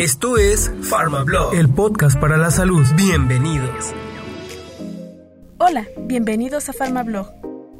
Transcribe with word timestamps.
Esto 0.00 0.38
es 0.38 0.72
PharmaBlog, 0.88 1.54
el 1.56 1.68
podcast 1.68 2.18
para 2.18 2.38
la 2.38 2.50
salud. 2.50 2.86
Bienvenidos. 2.96 3.92
Hola, 5.58 5.86
bienvenidos 5.98 6.70
a 6.70 6.72
PharmaBlog. 6.72 7.26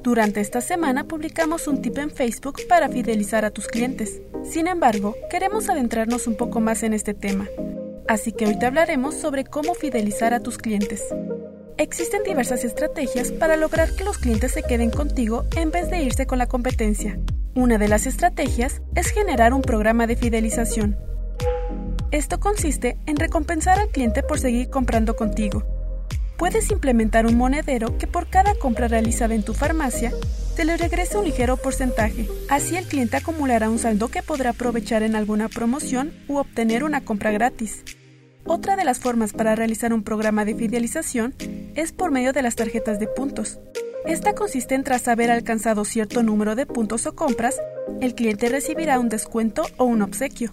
Durante 0.03 0.43
esta 0.43 0.61
semana 0.61 1.05
publicamos 1.05 1.67
un 1.67 1.81
tip 1.81 1.97
en 1.97 2.11
Facebook 2.11 2.61
para 2.69 2.91
fidelizar 2.91 3.47
a 3.47 3.51
tus 3.51 3.69
clientes. 3.69 4.21
Sin 4.45 4.67
embargo, 4.67 5.17
queremos 5.31 5.71
adentrarnos 5.71 6.27
un 6.27 6.37
poco 6.37 6.61
más 6.61 6.83
en 6.83 6.93
este 6.93 7.15
tema. 7.15 7.49
Así 8.07 8.33
que 8.33 8.45
hoy 8.45 8.59
te 8.59 8.67
hablaremos 8.67 9.15
sobre 9.15 9.45
cómo 9.47 9.73
fidelizar 9.73 10.35
a 10.35 10.41
tus 10.41 10.59
clientes. 10.59 11.03
Existen 11.79 12.23
diversas 12.23 12.65
estrategias 12.65 13.33
para 13.33 13.57
lograr 13.57 13.97
que 13.97 14.05
los 14.05 14.19
clientes 14.19 14.53
se 14.53 14.63
queden 14.63 14.91
contigo 14.91 15.47
en 15.57 15.71
vez 15.71 15.89
de 15.89 16.03
irse 16.03 16.27
con 16.27 16.37
la 16.37 16.49
competencia. 16.49 17.19
Una 17.55 17.79
de 17.79 17.89
las 17.89 18.05
estrategias 18.05 18.83
es 18.95 19.09
generar 19.09 19.55
un 19.55 19.63
programa 19.63 20.07
de 20.07 20.17
fidelización. 20.17 20.99
Esto 22.11 22.41
consiste 22.41 22.97
en 23.07 23.15
recompensar 23.15 23.79
al 23.79 23.89
cliente 23.91 24.25
por 24.25 24.41
seguir 24.41 24.69
comprando 24.69 25.15
contigo. 25.15 25.63
Puedes 26.37 26.73
implementar 26.73 27.25
un 27.25 27.37
monedero 27.37 27.99
que 27.99 28.09
por 28.09 28.27
cada 28.27 28.55
compra 28.57 28.89
realizada 28.89 29.37
en 29.37 29.45
tu 29.45 29.55
farmacia 29.55 30.11
te 30.57 30.65
le 30.65 30.77
regrese 30.77 31.19
un 31.19 31.25
ligero 31.25 31.57
porcentaje. 31.57 32.27
Así 32.49 32.77
el 32.77 32.87
cliente 32.87 33.17
acumulará 33.17 33.71
un 33.71 33.79
saldo 33.79 34.09
que 34.09 34.25
podrá 34.25 34.51
aprovechar 34.51 35.05
en 35.05 35.15
alguna 35.15 35.49
promoción 35.49 36.13
u 36.27 36.39
obtener 36.39 36.83
una 36.83 37.05
compra 37.05 37.31
gratis. 37.31 37.85
Otra 38.45 38.75
de 38.75 38.85
las 38.85 38.99
formas 38.99 39.33
para 39.33 39.55
realizar 39.55 39.93
un 39.93 40.03
programa 40.03 40.45
de 40.45 40.57
fidelización 40.57 41.35
es 41.77 41.93
por 41.93 42.11
medio 42.11 42.33
de 42.33 42.43
las 42.43 42.57
tarjetas 42.57 42.99
de 42.99 43.07
puntos. 43.07 43.61
Esta 44.05 44.35
consiste 44.35 44.75
en 44.75 44.83
tras 44.83 45.07
haber 45.07 45.31
alcanzado 45.31 45.85
cierto 45.85 46.25
número 46.25 46.57
de 46.57 46.67
puntos 46.67 47.07
o 47.07 47.15
compras, 47.15 47.61
el 48.01 48.17
cliente 48.17 48.49
recibirá 48.49 48.99
un 48.99 49.11
descuento 49.11 49.63
o 49.77 49.85
un 49.85 50.03
obsequio. 50.03 50.51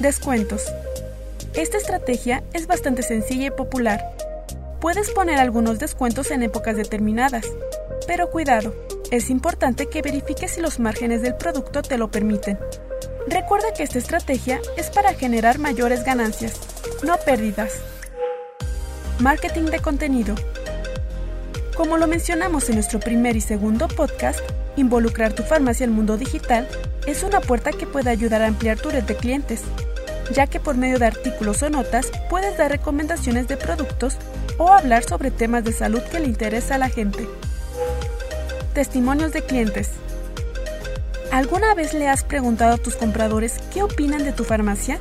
Descuentos. 0.00 0.62
Esta 1.54 1.76
estrategia 1.76 2.44
es 2.52 2.68
bastante 2.68 3.02
sencilla 3.02 3.46
y 3.46 3.50
popular. 3.50 4.14
Puedes 4.80 5.10
poner 5.10 5.40
algunos 5.40 5.80
descuentos 5.80 6.30
en 6.30 6.44
épocas 6.44 6.76
determinadas, 6.76 7.44
pero 8.06 8.30
cuidado, 8.30 8.72
es 9.10 9.28
importante 9.28 9.86
que 9.86 10.00
verifiques 10.00 10.52
si 10.52 10.60
los 10.60 10.78
márgenes 10.78 11.20
del 11.22 11.34
producto 11.34 11.82
te 11.82 11.98
lo 11.98 12.12
permiten. 12.12 12.60
Recuerda 13.26 13.72
que 13.76 13.82
esta 13.82 13.98
estrategia 13.98 14.60
es 14.76 14.88
para 14.90 15.14
generar 15.14 15.58
mayores 15.58 16.04
ganancias, 16.04 16.52
no 17.02 17.16
pérdidas. 17.16 17.72
Marketing 19.18 19.64
de 19.64 19.80
contenido. 19.80 20.36
Como 21.76 21.96
lo 21.96 22.06
mencionamos 22.06 22.68
en 22.68 22.76
nuestro 22.76 23.00
primer 23.00 23.34
y 23.34 23.40
segundo 23.40 23.88
podcast, 23.88 24.38
involucrar 24.76 25.32
tu 25.32 25.42
farmacia 25.42 25.86
al 25.86 25.92
mundo 25.92 26.16
digital 26.16 26.68
es 27.08 27.24
una 27.24 27.40
puerta 27.40 27.72
que 27.72 27.86
puede 27.86 28.10
ayudar 28.10 28.42
a 28.42 28.46
ampliar 28.46 28.78
tu 28.78 28.90
red 28.90 29.02
de 29.02 29.16
clientes, 29.16 29.62
ya 30.32 30.46
que 30.46 30.60
por 30.60 30.76
medio 30.76 30.98
de 30.98 31.06
artículos 31.06 31.62
o 31.62 31.70
notas 31.70 32.10
puedes 32.28 32.56
dar 32.56 32.70
recomendaciones 32.70 33.48
de 33.48 33.56
productos 33.56 34.16
o 34.58 34.72
hablar 34.72 35.04
sobre 35.04 35.30
temas 35.30 35.64
de 35.64 35.72
salud 35.72 36.02
que 36.02 36.20
le 36.20 36.26
interesa 36.26 36.74
a 36.74 36.78
la 36.78 36.88
gente. 36.88 37.28
Testimonios 38.74 39.32
de 39.32 39.42
clientes. 39.42 39.90
¿Alguna 41.32 41.74
vez 41.74 41.94
le 41.94 42.08
has 42.08 42.24
preguntado 42.24 42.74
a 42.74 42.78
tus 42.78 42.96
compradores 42.96 43.56
qué 43.72 43.82
opinan 43.82 44.24
de 44.24 44.32
tu 44.32 44.44
farmacia? 44.44 44.98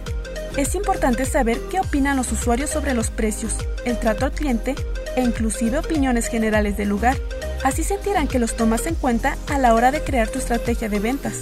Es 0.57 0.75
importante 0.75 1.25
saber 1.25 1.59
qué 1.69 1.79
opinan 1.79 2.17
los 2.17 2.31
usuarios 2.31 2.69
sobre 2.69 2.93
los 2.93 3.09
precios, 3.11 3.55
el 3.85 3.99
trato 3.99 4.25
al 4.25 4.31
cliente 4.31 4.75
e 5.15 5.21
inclusive 5.21 5.77
opiniones 5.77 6.27
generales 6.27 6.77
del 6.77 6.89
lugar. 6.89 7.17
Así 7.63 7.83
sentirán 7.83 8.27
que 8.27 8.39
los 8.39 8.55
tomas 8.55 8.87
en 8.87 8.95
cuenta 8.95 9.37
a 9.49 9.57
la 9.57 9.73
hora 9.73 9.91
de 9.91 10.01
crear 10.01 10.27
tu 10.27 10.39
estrategia 10.39 10.89
de 10.89 10.99
ventas. 10.99 11.35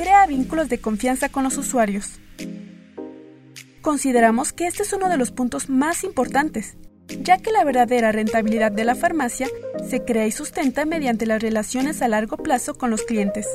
Crea 0.00 0.26
vínculos 0.26 0.70
de 0.70 0.80
confianza 0.80 1.28
con 1.28 1.44
los 1.44 1.58
usuarios. 1.58 2.20
Consideramos 3.82 4.54
que 4.54 4.66
este 4.66 4.82
es 4.82 4.94
uno 4.94 5.10
de 5.10 5.18
los 5.18 5.30
puntos 5.30 5.68
más 5.68 6.04
importantes, 6.04 6.78
ya 7.20 7.36
que 7.36 7.52
la 7.52 7.64
verdadera 7.64 8.10
rentabilidad 8.10 8.72
de 8.72 8.84
la 8.84 8.94
farmacia 8.94 9.46
se 9.86 10.02
crea 10.02 10.26
y 10.26 10.32
sustenta 10.32 10.86
mediante 10.86 11.26
las 11.26 11.42
relaciones 11.42 12.00
a 12.00 12.08
largo 12.08 12.38
plazo 12.38 12.78
con 12.78 12.88
los 12.88 13.02
clientes. 13.02 13.46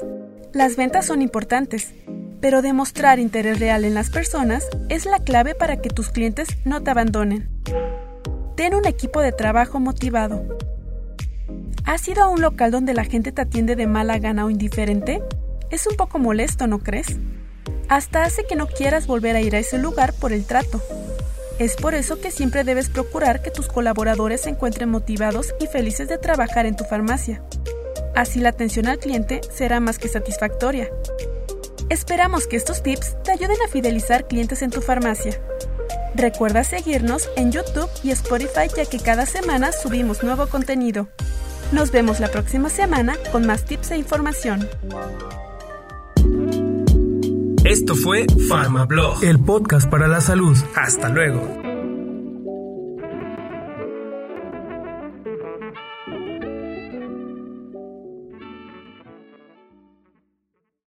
Las 0.53 0.75
ventas 0.75 1.07
son 1.07 1.23
importantes, 1.23 1.95
pero 2.41 2.61
demostrar 2.61 3.17
interés 3.17 3.59
real 3.59 3.83
en 3.83 3.95
las 3.95 4.11
personas 4.11 4.67
es 4.89 5.07
la 5.07 5.17
clave 5.21 5.55
para 5.55 5.81
que 5.81 5.89
tus 5.89 6.09
clientes 6.09 6.47
no 6.63 6.83
te 6.83 6.91
abandonen. 6.91 7.49
Ten 8.55 8.75
un 8.75 8.85
equipo 8.85 9.19
de 9.19 9.31
trabajo 9.31 9.79
motivado. 9.79 10.45
¿Has 11.85 12.07
ido 12.07 12.21
a 12.21 12.29
un 12.29 12.41
local 12.41 12.69
donde 12.69 12.93
la 12.93 13.03
gente 13.03 13.31
te 13.31 13.41
atiende 13.41 13.75
de 13.75 13.87
mala 13.87 14.19
gana 14.19 14.45
o 14.45 14.51
indiferente? 14.51 15.23
Es 15.69 15.87
un 15.87 15.95
poco 15.95 16.19
molesto, 16.19 16.67
¿no 16.67 16.79
crees? 16.79 17.17
Hasta 17.89 18.23
hace 18.23 18.45
que 18.45 18.55
no 18.55 18.67
quieras 18.67 19.07
volver 19.07 19.35
a 19.35 19.41
ir 19.41 19.55
a 19.55 19.59
ese 19.59 19.77
lugar 19.77 20.13
por 20.13 20.33
el 20.33 20.45
trato. 20.45 20.81
Es 21.59 21.75
por 21.75 21.95
eso 21.95 22.19
que 22.19 22.31
siempre 22.31 22.63
debes 22.63 22.89
procurar 22.89 23.41
que 23.41 23.51
tus 23.51 23.67
colaboradores 23.67 24.41
se 24.41 24.49
encuentren 24.49 24.89
motivados 24.89 25.53
y 25.59 25.67
felices 25.67 26.09
de 26.09 26.17
trabajar 26.17 26.65
en 26.65 26.75
tu 26.75 26.83
farmacia. 26.83 27.41
Así 28.15 28.39
la 28.39 28.49
atención 28.49 28.87
al 28.87 28.99
cliente 28.99 29.41
será 29.53 29.79
más 29.79 29.97
que 29.97 30.07
satisfactoria. 30.07 30.89
Esperamos 31.89 32.47
que 32.47 32.55
estos 32.55 32.81
tips 32.81 33.21
te 33.23 33.31
ayuden 33.31 33.57
a 33.65 33.69
fidelizar 33.69 34.27
clientes 34.27 34.61
en 34.61 34.71
tu 34.71 34.81
farmacia. 34.81 35.39
Recuerda 36.15 36.63
seguirnos 36.63 37.29
en 37.35 37.51
YouTube 37.51 37.89
y 38.03 38.11
Spotify 38.11 38.67
ya 38.75 38.85
que 38.85 38.99
cada 38.99 39.25
semana 39.25 39.71
subimos 39.71 40.23
nuevo 40.23 40.47
contenido. 40.47 41.07
Nos 41.71 41.91
vemos 41.91 42.19
la 42.19 42.29
próxima 42.29 42.69
semana 42.69 43.15
con 43.31 43.45
más 43.45 43.65
tips 43.65 43.91
e 43.91 43.97
información. 43.97 44.67
Esto 47.65 47.95
fue 47.95 48.27
PharmaBlog, 48.47 49.23
el 49.23 49.39
podcast 49.39 49.89
para 49.89 50.07
la 50.07 50.21
salud. 50.21 50.55
Hasta 50.75 51.09
luego. 51.09 51.64